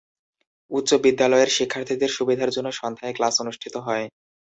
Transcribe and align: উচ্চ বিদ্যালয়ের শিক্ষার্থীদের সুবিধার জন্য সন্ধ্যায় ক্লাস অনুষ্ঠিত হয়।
উচ্চ 0.71 0.89
বিদ্যালয়ের 1.03 1.49
শিক্ষার্থীদের 1.57 2.11
সুবিধার 2.17 2.53
জন্য 2.55 2.69
সন্ধ্যায় 2.79 3.15
ক্লাস 3.17 3.35
অনুষ্ঠিত 3.43 3.75
হয়। 3.87 4.05